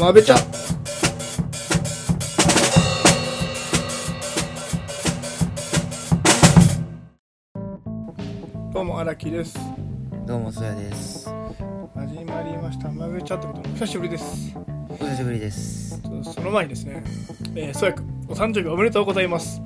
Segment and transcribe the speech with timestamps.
[0.00, 0.36] まべちゃ
[8.72, 9.58] どうも荒木です。
[10.26, 11.28] どうもそやです。
[11.94, 12.90] 始まりました。
[12.90, 13.60] まべちゃってこと。
[13.60, 14.56] で久しぶりです。
[14.88, 16.00] お久しぶりです。
[16.00, 17.04] その前にですね
[17.54, 19.60] えー、そやくんお誕生日おめでとうございます。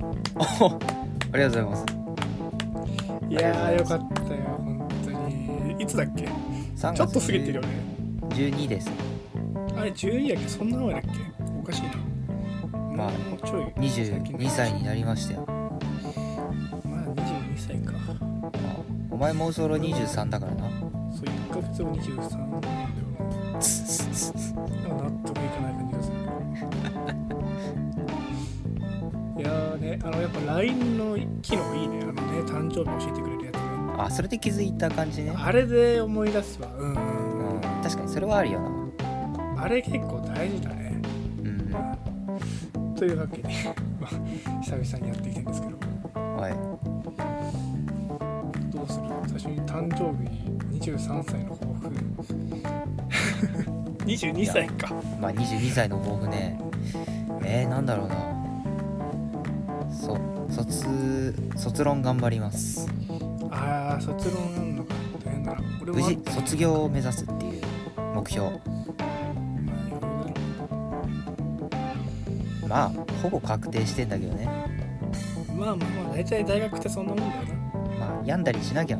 [0.59, 1.95] おありがとうございます。
[3.29, 5.81] いやーよかったよ本当に。
[5.81, 6.25] いつだっけ
[6.75, 7.67] ？3月ちょっと過ぎてるよね。
[8.31, 8.89] 12です。
[8.89, 9.14] あ
[9.85, 11.09] れ12やっけそんな前だっけ？
[11.59, 11.89] おかしいな。
[12.95, 17.91] まあもうちょい22歳になりましたよ、まあ22歳か。
[17.91, 18.77] まあ、
[19.11, 20.69] お前もうそろ23だからな。
[21.11, 22.73] そう1ヶ月後23なんだよ。
[23.53, 23.59] な
[25.03, 26.15] 納得いかない感じがする
[29.37, 31.99] いやーねあのやっぱ LINE の機能いいね。
[32.03, 33.61] あのね誕生日教えてくれるやつね
[33.97, 35.33] あそれで気づいた感じね。
[35.35, 36.69] あれで思い出すわ。
[36.77, 36.95] うんうん。
[36.95, 38.69] うん確かにそれはあるよな
[39.57, 41.01] あれ結構大事だね。
[41.43, 42.95] うん。
[42.95, 43.49] というわけで
[43.99, 44.09] まあ
[44.61, 45.75] 久々にやってきてるんですけど。
[46.37, 46.53] はい。
[48.71, 49.05] どうする？
[49.27, 50.29] 最初に誕生日
[50.91, 51.89] 23歳の抱負。
[54.05, 54.89] 22歳か。
[55.19, 56.59] まあ22歳の抱負ね。
[57.43, 58.15] えー、なんだろうな。
[59.91, 60.17] そ
[60.49, 62.87] 卒卒論頑張ります。
[63.51, 64.93] ああ卒論なんのか。
[65.23, 65.61] 大変だな。
[65.81, 67.61] 俺も無事卒業を目指すっていう
[68.13, 68.47] 目標
[72.75, 72.91] まあ
[73.23, 74.49] ほぼ確定してんだけどね。
[75.49, 77.43] うまあまあまあ大体大学ってそんなもんだよ
[77.97, 78.99] まあ病んだりしなきゃ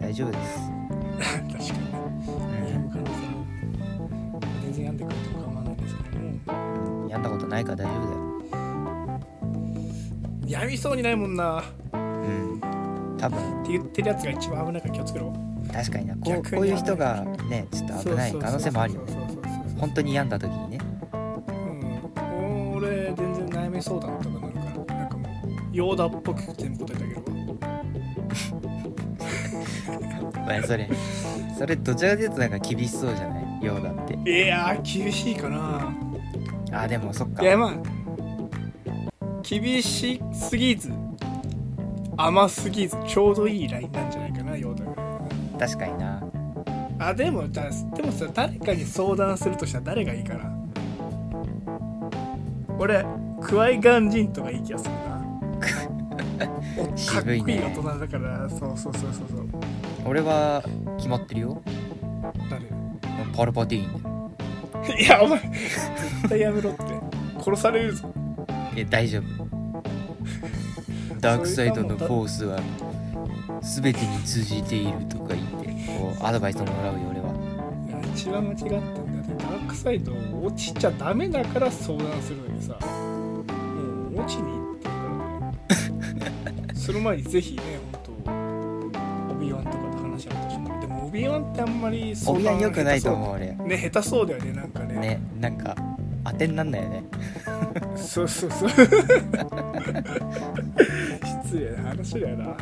[0.00, 0.70] 大丈夫です。
[0.70, 1.26] な
[1.58, 1.88] 確かにね。
[2.28, 7.06] う病む可能性も全然病んでくれても構わないですけども。
[7.06, 9.20] ん病んだことないから大丈夫だよ。
[10.46, 11.60] 病みそうにないもんな。
[11.60, 12.60] っうん。
[13.18, 13.64] 多分。
[13.64, 15.32] て言ってるやつが一番危ないから気をつけろ。
[15.72, 16.14] 確かにな。
[16.14, 19.00] こうこういう人がねちょっと危ない可能性もあるよ
[19.80, 20.67] 本当に病んだ時に
[25.78, 27.22] ヨーダっぽく全部答えてあげるわ
[30.36, 30.90] お前それ
[31.56, 33.64] それどちらかというとなんか厳しそうじゃない？
[33.64, 34.14] ようだって。
[34.28, 35.92] いやー厳しいかな。
[36.72, 37.42] あでもそっか。
[37.44, 37.74] いやまあ
[39.42, 40.92] 厳しすぎず
[42.16, 44.96] 甘すぎずちょうどいいラインなんじゃないかなヨーダが
[45.60, 46.20] 確かにな。
[46.98, 50.52] あでもだでもさ誰かに相談するとしたら誰がいいかな
[52.80, 53.06] 俺
[53.40, 54.90] クワイガンジンとかいい気がする。
[54.90, 55.07] なお
[56.78, 59.48] かっこいい大人だからそうそうそうそうそう。
[60.06, 60.62] 俺は
[60.96, 61.62] 決まってるよ。
[62.50, 62.62] 誰？
[63.36, 66.82] パルパティーンいやお前絶対やめろって。
[67.42, 68.12] 殺されるぞ。
[68.76, 69.22] え大丈夫。
[71.20, 72.60] ダークサイドのフォースは
[73.60, 75.66] 全てに通じているとか言って
[75.98, 77.32] こうアドバイスをもらうよ俺は。
[77.88, 78.82] いや一番間違ってんだよ
[79.38, 80.12] ダークサイド
[80.42, 83.42] 落ちちゃダメだから相談するのにさも
[84.10, 84.57] う落ちに
[86.88, 87.62] その前にぜひね
[87.92, 94.94] 本当オビワンとかと話し合ってほしいんだけどでもオビワンってあんまりオ相ビアン良くないと思う俺うね下手そうだよねなんかね。
[94.94, 95.76] ねなんか
[96.24, 97.04] 当てになんだよね。
[97.94, 98.68] そうそうそう。
[98.70, 98.80] 失
[101.60, 102.56] 礼な話だよな、ま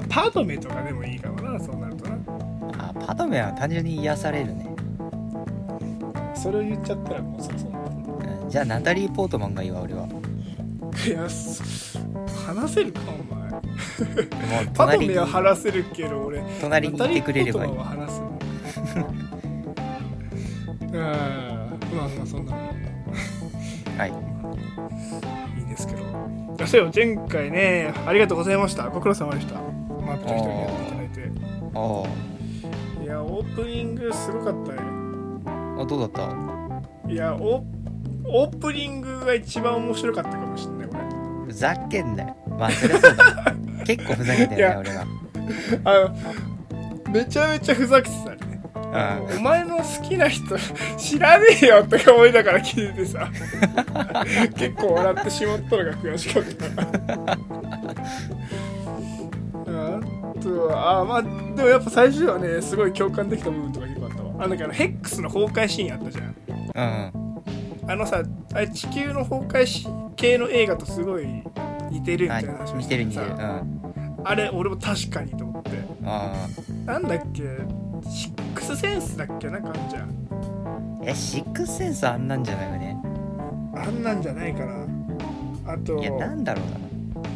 [0.00, 2.18] あ、パドメとかでもいいかもなそうなるとな。
[2.78, 4.74] あパドメは単純に癒されるね、
[6.34, 7.78] それを言っちゃったらもうさそんな
[8.42, 10.06] うんじゃあナタリー・ポートマンがいいわ俺は。
[10.06, 10.20] も
[11.06, 11.91] いやそ
[12.46, 13.48] 話せるかお前。
[13.48, 13.52] う
[14.74, 17.72] パド隣にメは話せるけど俺隣にいてくれればいい。
[17.72, 17.78] うん
[20.92, 24.12] まあまあそんなはい。
[25.60, 26.02] いいですけど。
[26.66, 28.88] そうよ前回ねありがとうございました。
[28.88, 29.54] ご苦労様でした。
[29.54, 31.30] マープと一人でやっていただいて。
[31.74, 32.02] あ
[33.02, 34.78] いやオープニングすごかったね。
[35.78, 37.10] ああどうだった？
[37.10, 37.64] いやオ
[38.24, 40.81] オープニングが一番面白かったかもしれない
[41.46, 42.36] ふざけんなよ。
[42.58, 43.54] まあそりゃそうだ
[43.84, 45.04] 結構ふざけてるね俺は。
[45.84, 46.08] 俺あ
[47.06, 48.60] のめちゃめちゃふざけてたね。
[48.94, 50.56] あお前の好きな人
[50.98, 53.30] 知らねえよとか思いながら聞いててさ。
[54.56, 57.32] 結構笑ってしまったのが悔しかった。
[59.64, 60.00] あ
[60.42, 61.28] とはあまあで
[61.62, 64.44] もやっぱ最初はねすごい共感できた部分とか結構あったわ。
[64.44, 66.34] あなんかあのヘックスの崩壊シーンあったじゃん
[67.14, 67.21] うん
[67.88, 68.22] あのさ
[68.54, 69.86] あれ地球の崩壊し
[70.16, 71.26] 系の映画とすごい
[71.90, 73.26] 似てるみたいな話あを似てる似てる。
[73.30, 73.36] うん。
[73.36, 73.64] さ
[74.24, 75.70] ああれ俺も確かにと思って。
[76.04, 76.46] あ
[76.86, 77.42] なんだっけ？
[78.08, 79.48] シックスセンスだっけ？
[79.48, 81.02] なんかあんじゃん。
[81.04, 82.96] えシックスセンスあんなんじゃないよね？
[83.74, 84.86] あんなんじゃないかな。
[85.72, 86.76] あといやなんだろうな。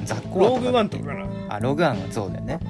[0.04, 1.26] 雑魚ローグワンとかかな。
[1.48, 2.60] あローグワンはそうだよね。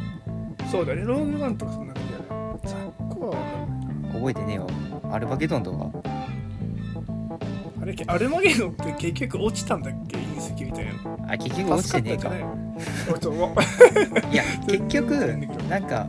[0.71, 1.03] そうだね。
[1.03, 2.25] ローグワンとかそんな感じだね
[2.65, 2.73] 雑
[3.21, 4.15] 魚は分かんないな。
[4.15, 4.67] 覚えてねえよ
[5.13, 5.91] アルバゲドンとか？
[6.05, 6.16] あ
[7.87, 10.17] れアルマゲドンって結局落ちたんだっけ？
[10.19, 11.33] 隕石みたいな。
[11.33, 12.31] あ結局落ちてねえか。
[14.31, 15.11] いや結局
[15.69, 16.07] なんか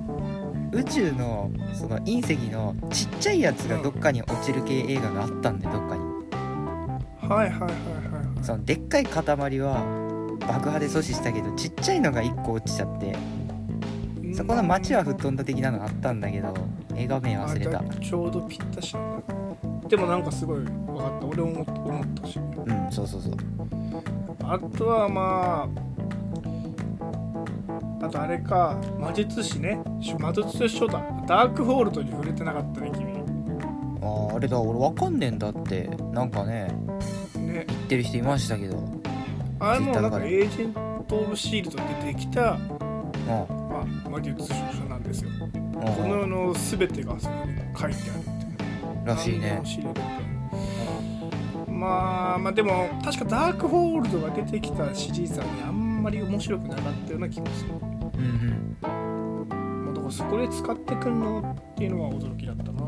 [0.74, 6.02] 宇宙のその隕石のちっちゃいやつがどっかに落ちる系映画があったんでどっかに。
[7.30, 7.70] はいはいはいはい
[8.44, 9.24] そのでっかい塊
[9.60, 9.84] は
[10.48, 16.54] 爆破で阻止したけどちっちゃいのが1個落ちちゃってはいそこの街は吹っ飛んだ的なのがあったんだけど
[16.96, 17.84] 映画名忘れた。
[18.00, 19.00] ちょうどぴったしな
[19.88, 21.26] でもなんかすごい分かった。
[21.26, 22.40] 俺思っ思ったし。
[22.40, 23.34] うんそうそうそう。
[24.44, 25.68] あとはま
[28.02, 29.80] ああとあれか魔術師ね。
[30.20, 31.02] 魔術書だ。
[31.28, 33.18] ダークホールドに触れてなかったね君。
[34.02, 35.90] あーあれだ俺わかんねえんだって。
[36.12, 36.68] なんかね
[37.36, 37.66] ね。
[37.68, 38.84] 言ってる人いましたけど。
[39.60, 42.60] あれもなんかツエージェント・オブ・シールドで出てきた、うん。
[43.28, 43.48] ま
[44.06, 44.54] あ、魔術書
[44.88, 45.32] なんですよ。
[45.42, 45.72] うん。
[45.82, 48.37] この世の全てがそこに書いてある
[49.08, 49.62] らしいね。
[51.68, 57.72] まあまあでも確かダークホールドが出てきたシリーズはねあんまり面白くなかったような気もする。
[57.72, 58.24] うん
[58.82, 59.86] うん。
[59.86, 62.88] まあ、だからそこで使ってくんのっていうのは驚きだったな。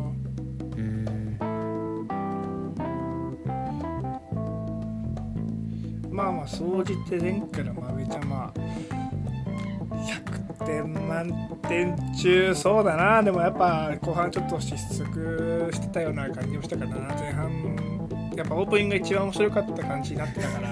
[6.11, 8.59] まあまあ総じて前回のまべちゃまあ
[9.95, 13.23] 100点満点中そうだな。
[13.23, 16.95] でもやっぱ後半ちょっと失速してたような感じもしたかな。
[17.15, 17.51] 前半
[18.35, 20.69] やっぱオープニングが一番面白かった感じになってたから。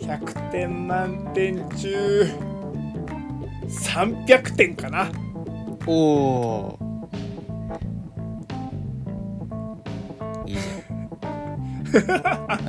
[0.00, 2.26] 100点満点中。
[3.68, 5.08] 300点かな。
[5.86, 6.89] おお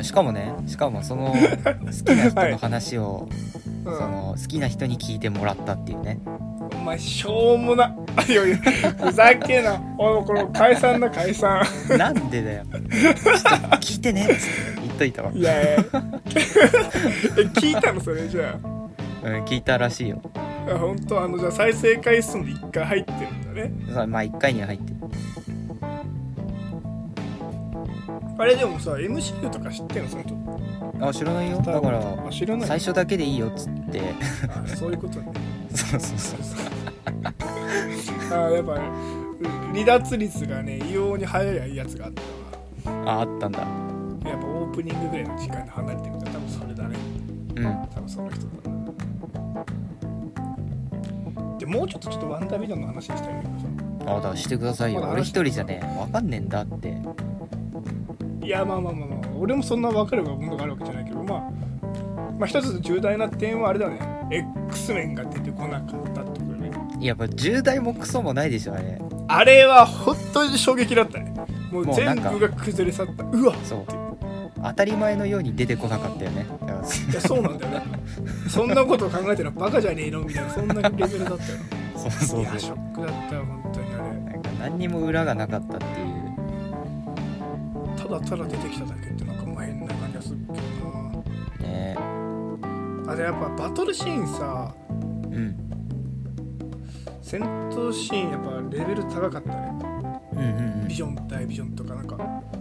[0.04, 6.20] しかもねしかもその好きな人の話を、うんその好きな人に聞いてもらったっていうね。
[6.74, 7.96] お前しょうもな
[8.28, 11.64] いやいやふざけなおいこの解散だ解散。
[11.98, 12.66] なんでだよ。
[12.66, 12.90] ちょっと
[13.78, 14.28] 聞いてね。
[14.32, 15.32] っつって言っといたわ。
[15.34, 15.78] いやいや。
[15.78, 15.82] え
[17.60, 18.60] 聞いたのそれじゃ
[19.24, 20.22] うん聞いたらしいよ。
[20.68, 24.08] あ本当あのじゃあ再生回数の1回入ってるんだね。
[24.08, 25.01] まあ1回には入ってる
[28.42, 30.10] あれでもさ MCU とか知ってんの？
[30.10, 30.36] その人
[31.08, 31.58] あ知らないよ。
[31.62, 34.02] だからあ知らない最初だけでいいよっつって。
[34.50, 35.32] あそういうことね。
[35.76, 36.40] そうそうそう
[38.34, 38.74] あやっぱ
[39.74, 42.14] 離脱率がね異様に速いやつがあっ
[42.84, 43.04] たわ。
[43.06, 43.60] ああったんだ。
[43.60, 43.66] や
[44.36, 46.96] っぱオープニングぐらいの時間で離れてみたら多分それだね。
[47.58, 47.64] うん。
[47.64, 48.82] 多分その人だな。
[51.60, 54.14] でもうちょっとちょっとワンダービジョンの話したいんだけどさ。
[54.14, 55.08] あだからしてくださいよ。
[55.12, 56.98] 俺一人じゃねわかんねえんだって
[58.44, 61.40] いやまあまあまあまあ俺もそんな分かるものがあるわけじゃないけどまあ
[62.38, 64.00] まあ一つ重大な点はあれだね。
[64.68, 66.72] X メンが出てこなかったってことね。
[67.00, 69.00] やっぱ10代もクソもないでしょあれ。
[69.28, 71.34] あれは本当に衝撃だったね。
[71.72, 73.24] もう全部が崩れ去った。
[73.24, 73.86] うわそう。
[74.64, 76.46] 当たり前のように出てこなかったよね。
[77.12, 77.84] いやそうなんだよね。
[78.50, 81.60] そんなこと考えたらバカじゃねえのみたいなそんなレベルだったよ。
[81.98, 83.98] そうそういやシそうョックだったよ本当にあ
[84.32, 86.21] なんか何にも裏がなかったっていう
[88.12, 90.54] だただ出てきただけってなんかもう変な感じがするけど
[91.68, 91.96] ね。
[93.06, 95.56] なあれやっぱバトルシーンさうん。
[97.22, 99.80] 戦闘シーンやっぱレベル高かったね。
[100.34, 102.18] うんうんビジョン対ビジョンとかなんか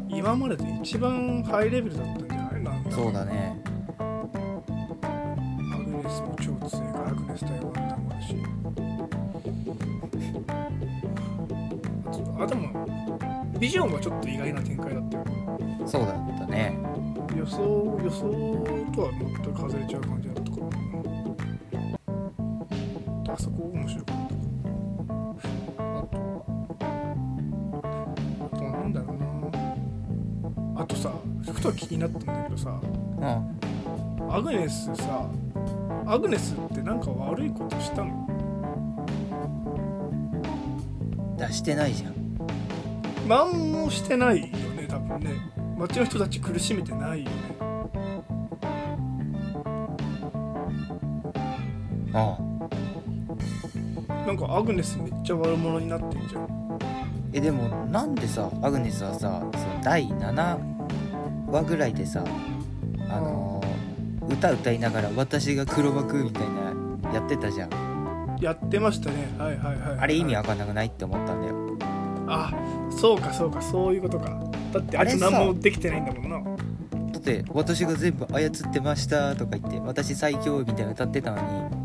[0.09, 2.63] 今までで一番ハイレベルだったんじゃない？
[2.63, 3.61] なんうんそうだね。
[3.99, 4.05] ア
[5.79, 8.37] グネスも超強いからアグネス対ワンダーもあるし。
[12.43, 12.87] あでも
[13.59, 15.25] ビジョンはちょっと意外な展開だったよ。
[15.25, 15.40] ね
[15.87, 16.79] そうだったね。
[17.37, 18.21] 予想予想
[18.95, 20.57] とは全く外れちゃう感じだったか
[23.27, 24.35] らあそこ面白かった
[25.83, 26.17] あと
[28.41, 29.17] あとはなんだろう
[30.77, 30.83] な。
[30.83, 31.13] あとさ
[31.53, 32.85] ふと気になったんだけどさう
[33.25, 35.29] んアグネスさ
[36.07, 38.27] アグネスってなんか悪いことしたの？
[41.39, 42.15] 出してないじゃん。
[43.29, 45.31] 何もしてないよね多分ね
[45.81, 47.33] 街の人たち苦しめてないよね。
[52.13, 52.51] ああ。
[54.27, 56.79] なんかアグネスめっちゃ悪者になってんじゃん。
[57.33, 60.59] えでもなんでさアグネスはさその第7
[61.51, 62.25] 話ぐらいでさ
[63.09, 63.71] あのー
[64.31, 68.39] 歌歌いながら私が黒幕みたいなやってたじゃん。
[68.41, 69.29] やってましたね。
[69.39, 71.57] はいはいはい、はい、あれ意味わかんなくないって思ったんだよ。
[72.29, 72.53] あ
[72.91, 76.39] そうかそうかそういうことかだってあいつ何もできてないんだもんな
[77.13, 81.81] だって私が全部操ってましたとか言って私最強みたいな歌ってたのに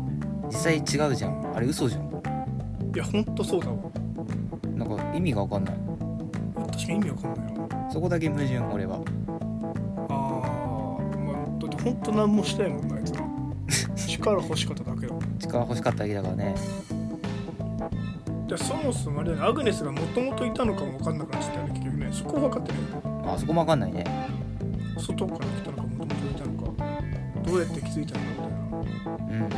[0.46, 1.52] 実際違うじゃん。
[1.54, 2.02] あれ嘘じゃん。
[2.94, 3.76] いやほんとそうだわ。
[4.76, 5.74] なんか意味がわかんない。
[6.54, 7.90] 確かに意味わかんないわ。
[7.92, 9.00] そこだけ矛盾俺は。
[11.82, 13.20] ほんと何もしてないもんなあいつら
[14.08, 15.38] 力欲しかっただけだもん。
[15.38, 16.54] 力欲しかっただけだからね。
[18.48, 21.65] でそもそもあれだねアグネスがもともといたのかも分かんなくなっちゃったよ
[22.16, 22.80] そこ分かってない。
[23.34, 24.04] あそこも分かんないね。
[24.98, 26.72] 外から来たのかもともといたのか
[27.44, 28.48] どうやって気づいたのか
[28.80, 29.16] みたいな。
[29.28, 29.48] うん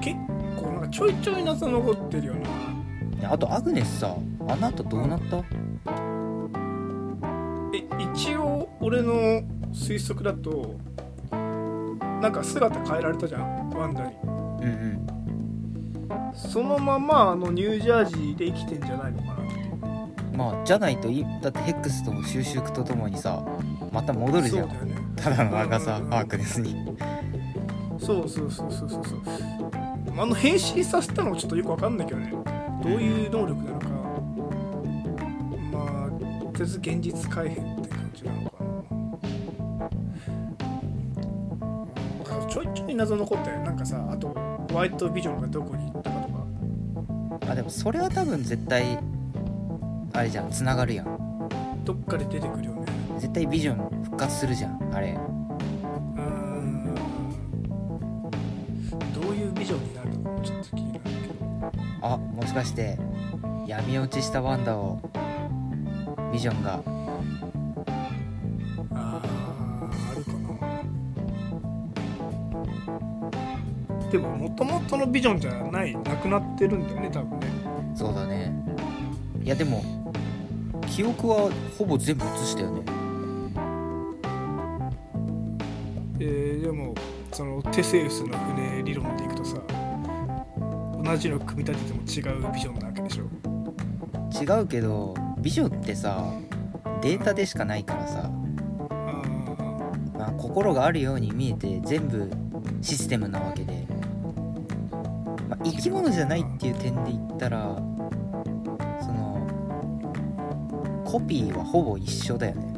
[0.00, 0.16] 結
[0.60, 2.40] 構なんかちょいちょい謎残ってるよな。
[2.40, 4.14] うんあとアグネスさ
[4.46, 5.38] あの後どうなった？
[5.38, 5.42] え
[8.12, 9.42] 一応俺の
[9.72, 10.74] 推測だと
[12.20, 13.70] なんか姿変えられたじゃん？
[13.70, 15.06] ワンダにうんうん。
[16.34, 19.33] そのままあのニュージャージーで生きてんじゃないのかな
[20.36, 23.44] まあじゃないといだってヘックスとの収縮とともにさ
[23.92, 24.68] また戻るじゃん。
[24.68, 24.74] ね
[25.16, 26.96] ただのアガサうんうんうんアークネスに。
[27.98, 29.22] そうそうそうそうそうそう。
[30.16, 32.32] あの変身させたのもちょっとよくわかんないけどね。
[32.82, 33.86] どういう能力なのか。
[35.72, 38.70] まあとりあえず現実改変って感じなのかな。
[42.42, 44.28] あちょいちょい謎残ったよなんかさあと
[44.70, 47.52] ホワイトビジョンがどこに行ったかとか。
[47.52, 48.98] あでもそれは多分絶対
[50.16, 51.50] あれじゃん繋がるやん。
[51.84, 52.86] どっかで出てくるよね。
[53.18, 55.08] 絶対ビジョン復活するじゃんあれ。
[55.10, 56.94] うーん。
[59.12, 61.34] どういうビジョンになるのかもちょっと気になるけど。
[62.02, 62.96] あもしかして
[63.66, 65.00] 闇落ちしたワンダを
[66.32, 66.80] ビジョンが。
[68.92, 69.26] あー
[70.12, 70.30] あるか
[74.04, 74.10] な。
[74.12, 75.92] でももともとのビジョンじゃない。
[75.92, 77.46] なくなってるんだよね多分ね。
[77.96, 78.54] そうだね。
[79.42, 80.03] いやでも
[80.94, 82.82] 記憶はほぼ全部映したよね。
[86.20, 86.94] えーでも
[87.32, 89.56] そのテセウスの船理論でいくとさ
[91.02, 93.24] 同じの組み立てても違うビジョンなわけでしょ？
[94.40, 96.32] 違うけどビジョンってさ
[97.02, 98.30] データでしかないからさ、
[98.88, 98.92] あ
[100.16, 102.30] まあ、心があるように見えて全部
[102.80, 103.84] システムなわけで、
[105.48, 107.76] まあ、生き物じゃないっていう点で言ったら
[111.14, 112.74] コピーはほぼ一緒だよね。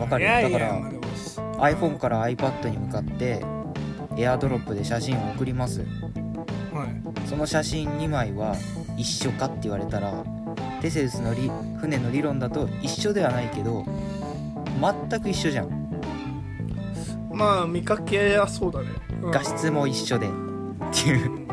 [0.00, 0.90] わかるだから
[1.58, 3.44] iPhone から iPad に向かって
[4.16, 5.80] エアドロップで写真を送ります。
[6.72, 7.28] はい。
[7.28, 8.56] その写真2枚は
[8.96, 10.14] 一緒かって言われたら
[10.80, 13.84] テセウスの理船の理論だと一緒ではないけど
[15.10, 15.68] 全く一緒じゃん。
[17.30, 18.86] まあ見かけやそうだね、
[19.24, 19.30] うん。
[19.30, 20.30] 画質も一緒でっ
[20.90, 21.44] ていう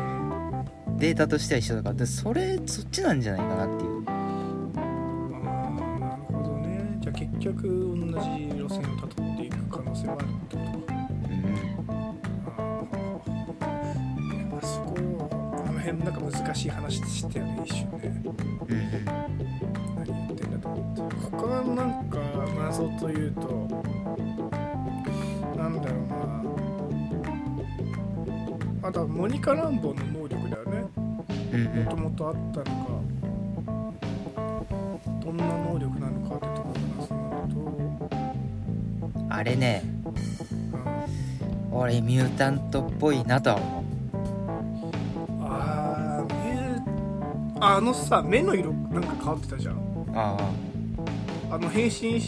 [1.02, 4.04] データとしては一緒だからでそれそっちなんじゃないかなっていう。
[4.06, 6.96] あーなるほどね。
[7.00, 8.12] じゃあ結局同じ
[8.56, 10.94] 路線をたどっていく可能性はあるってことか。
[11.26, 11.42] うん。
[14.38, 14.94] やっぱそこ
[15.66, 18.22] あの辺なんか難しい話してよね一瞬ね。
[19.96, 20.68] 何言ってんだと。
[20.68, 22.18] 思って他のなんか
[22.56, 23.40] 謎というと
[25.56, 26.22] なんだろうな。
[28.84, 30.11] あとはモニカ・ランボーの
[31.58, 32.70] もともとあったのか
[35.24, 37.16] どんな能力なのかってところからする
[39.18, 39.82] うんあれね。
[40.02, 40.12] と、
[41.78, 45.42] 俺ミュータントっぽいなとは思う。
[45.42, 49.74] ん、あー目あのさ目の色なんか変わってたじゃん。
[49.76, 49.78] う
[50.14, 50.36] あ。
[51.50, 52.20] あの変身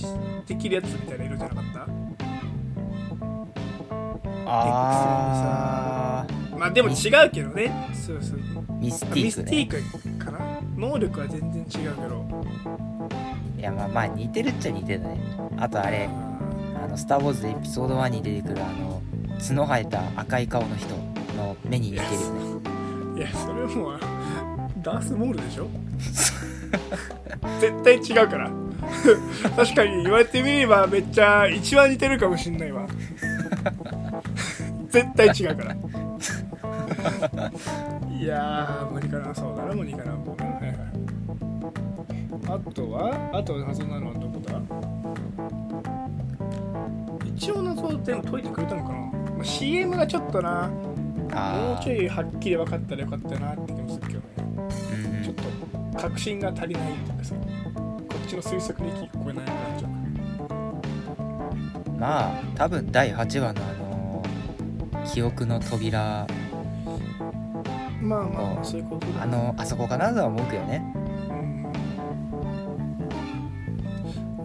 [0.47, 1.87] できるやつみたいな色じゃなかった？
[4.47, 6.93] ああまあでも違
[7.27, 7.73] うけどね。
[7.95, 8.39] そうそう。
[8.39, 8.44] ー
[8.85, 9.45] ミスティミークね。
[9.45, 10.39] スティークかな？
[10.77, 12.25] 能力は全然違うけど。
[13.59, 15.19] いやまあまあ似てるっちゃ似てるね。
[15.59, 16.09] あとあれ
[16.83, 19.01] あの「スター・ウォーズ」でエピソード1に出てくるあの
[19.39, 20.95] 角生えた赤い顔の人
[21.37, 22.21] の目に似てるよ
[23.15, 23.19] ね。
[23.19, 24.01] いやそれもう
[24.83, 25.69] ダースモールでしょ？
[27.61, 28.51] 絶対違うから。
[29.57, 32.87] 確かに言われてみればめっちゃ一番似てるかもしんないわ。
[34.91, 35.75] 絶対違うから
[38.25, 39.35] いやー無理かな。
[39.35, 40.77] そうだな無理かなもうなはいはい。
[42.47, 44.63] あとはあと謎なのはどこだ？
[47.37, 50.69] 一応謎を全部解いてくれたのかな、まあ、CM がちょっとな。
[50.69, 50.95] も
[51.33, 54.27] あうちょいはっきり分かったらよかったなって気もするけどね。
[54.39, 55.25] うんうん。
[55.25, 55.35] ちょっ
[55.93, 57.41] と確信が足りないっていうかさこ
[58.25, 59.91] っちの推測に聞こえないなっちゃう
[61.99, 64.23] まあ多分第8話のあの
[65.13, 66.27] 記憶の扉
[68.05, 70.85] まあまあそういうことだあのあそこかなとは思うけどね。
[70.95, 71.67] うん。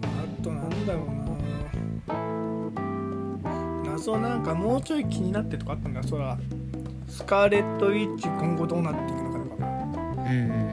[0.02, 1.06] あとなんだろう
[3.84, 3.92] な。
[3.92, 6.38] 謎なんかもうちょい気になってとかあったんだそら
[7.06, 9.66] スカーレット・ウィッチ今後どうなっていくのかとか。
[9.66, 10.69] うんうん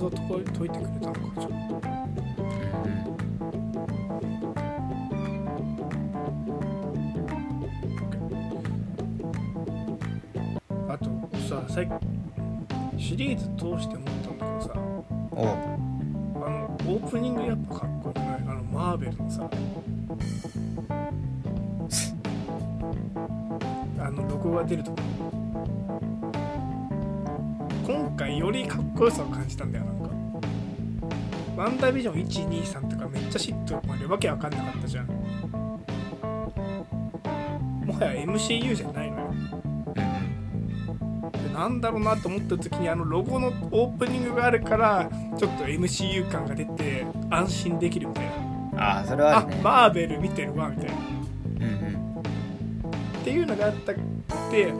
[0.00, 1.54] 謎は解解いてくれたのかちょっと。
[2.84, 2.86] う
[10.86, 10.92] ん。
[10.92, 11.04] あと
[11.48, 11.98] さ最近
[12.96, 14.74] シリーズ通して思ったんだけどさ。
[15.34, 18.28] あのオープニングやっぱかっこよくない？
[18.46, 19.50] あのマーベルのさ。
[24.00, 24.96] あのロゴが出るとこ
[27.88, 30.10] 今回よりかっこよさを感じたんだよなんか。
[31.56, 35.06] ワンダービジョン123とかめっちゃシッとまでわけわかんなかったじゃん。
[35.06, 35.14] も
[37.98, 39.32] はや MCU じゃないのよ。
[41.54, 48.26] なんだろうなと思った時にあのロゴのオープニングがあるからちょっと MCU 感が出て安心できるみたい
[48.74, 48.98] な。
[48.98, 49.58] ああそれはあね。
[49.64, 50.94] マーベル見てるわみたいな。
[50.94, 50.98] う
[51.58, 52.20] んうん。
[52.20, 52.22] っ
[53.24, 53.94] ていうのがあったっ
[54.50, 54.76] てやっ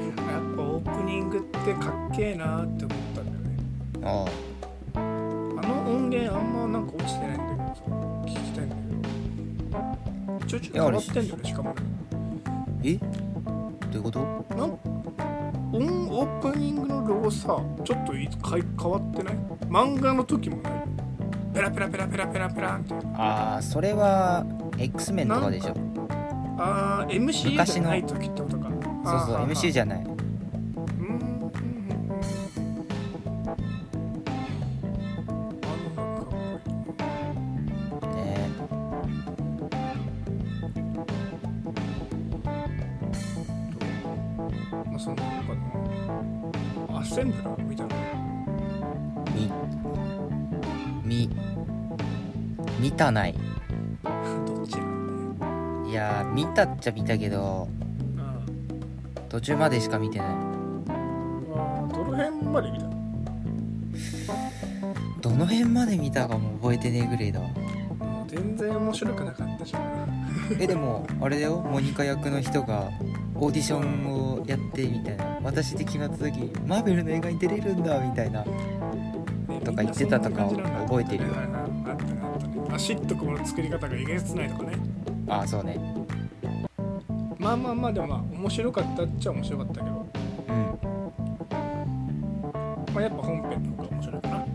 [1.40, 3.56] グってかっけえなって思ったんだよね。
[4.02, 4.28] おう
[4.94, 5.00] あ
[5.66, 7.82] の音源あんまなんか落ちてないんだけどさ
[8.26, 8.80] 聞きたいんだけ
[10.40, 10.46] ど。
[10.46, 11.76] ちょいちょい変わってんだよねしかもね
[12.84, 12.94] え？
[12.94, 13.04] ど
[13.92, 14.20] ういうこと？
[14.56, 14.78] なん
[15.70, 19.34] オンオープニングのロゴさちょっといかい変わってない？
[19.68, 20.72] 漫画の時もない。
[21.54, 24.46] ペラペラペラペラペラペラみたいなああそれは
[24.78, 25.74] X メンとかでしょ
[26.58, 28.42] あー MCU 昔のじゃない時って。
[28.42, 28.68] ことか
[29.04, 30.04] そうそう MC じゃない
[44.98, 47.94] あその他のアッセンブラーみたいな。
[49.32, 49.48] み
[51.04, 51.30] み
[52.80, 53.34] 見たない。
[54.44, 55.90] どっちなんだよ。
[55.90, 57.68] いやー見たっちゃ見たけど
[59.28, 60.28] 途中までしか見てない。
[61.94, 62.86] どの辺まで見た
[65.20, 67.46] どの辺まで見たかも覚えてねえぐらいだわ。
[68.26, 70.07] 全然面白くなかったじゃん
[70.58, 71.64] えでもあれだよ。
[71.70, 72.90] モニカ役の人が
[73.34, 75.38] オーディションをやってみたいな。
[75.42, 78.44] 私で決まった時マーベルの映画に出れるんだみたいな。
[79.64, 84.72] とか言ってたとかみんなそんな感じなんだ覚えてるよはいはいあったねあったねあシッとこの作り方がえげつないとかね
[85.28, 85.78] ああそうね
[87.38, 90.06] まあまあまあでもまあ面白かったっちゃ面白かったけど
[90.48, 90.54] うん
[92.94, 94.46] まあやっぱ本編の方が面白いかな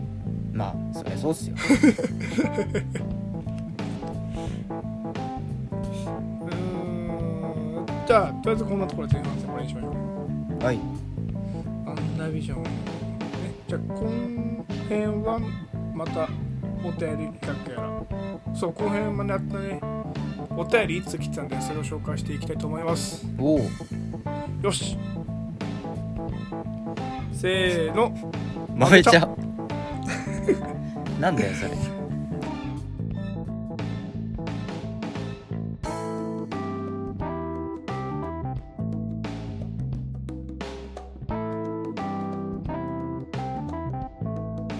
[0.52, 1.56] まあそりゃそうっすよ
[8.06, 10.64] じゃあとりあえずこんなところで前半戦これにしましょう。
[10.64, 10.78] はい。
[11.86, 12.70] アンダービジョンね。
[13.66, 15.40] じゃあ今編は
[15.94, 16.28] また
[16.84, 18.54] お便り企画やら。
[18.54, 19.80] そう後編まであったね
[20.50, 23.26] お便りいつ来てたんでそれを紹介していきたいと思います。
[23.38, 23.60] おお。
[24.62, 24.98] よし。
[27.32, 28.12] せーの。
[28.76, 29.28] 豆茶。
[31.20, 31.93] なんだよそれ